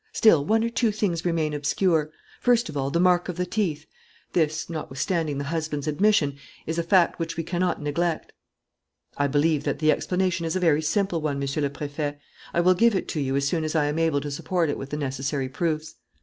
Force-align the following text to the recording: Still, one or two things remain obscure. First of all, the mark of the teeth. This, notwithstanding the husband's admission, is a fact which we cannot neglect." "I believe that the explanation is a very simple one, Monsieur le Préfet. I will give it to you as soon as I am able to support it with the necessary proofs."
Still, 0.13 0.43
one 0.43 0.63
or 0.63 0.69
two 0.69 0.91
things 0.91 1.25
remain 1.25 1.53
obscure. 1.53 2.09
First 2.39 2.69
of 2.69 2.75
all, 2.75 2.89
the 2.89 2.99
mark 2.99 3.29
of 3.29 3.37
the 3.37 3.45
teeth. 3.45 3.85
This, 4.33 4.67
notwithstanding 4.67 5.37
the 5.37 5.43
husband's 5.53 5.85
admission, 5.87 6.39
is 6.65 6.79
a 6.79 6.83
fact 6.83 7.19
which 7.19 7.37
we 7.37 7.43
cannot 7.43 7.79
neglect." 7.83 8.33
"I 9.17 9.27
believe 9.27 9.63
that 9.65 9.77
the 9.77 9.91
explanation 9.91 10.43
is 10.43 10.55
a 10.55 10.59
very 10.59 10.81
simple 10.81 11.21
one, 11.21 11.37
Monsieur 11.37 11.61
le 11.61 11.69
Préfet. 11.69 12.17
I 12.51 12.61
will 12.61 12.73
give 12.73 12.95
it 12.95 13.07
to 13.09 13.19
you 13.19 13.35
as 13.35 13.47
soon 13.47 13.63
as 13.63 13.75
I 13.75 13.85
am 13.85 13.99
able 13.99 14.21
to 14.21 14.31
support 14.31 14.71
it 14.71 14.77
with 14.79 14.89
the 14.89 14.97
necessary 14.97 15.47
proofs." 15.49 15.93